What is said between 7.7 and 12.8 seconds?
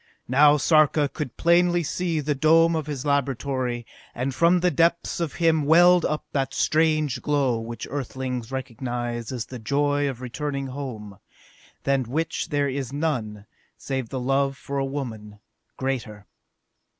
Earthlings recognize as the joy of returning home, than which there